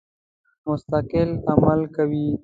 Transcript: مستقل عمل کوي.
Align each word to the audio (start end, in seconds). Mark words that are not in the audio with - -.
مستقل 0.67 1.29
عمل 1.51 1.81
کوي. 1.95 2.27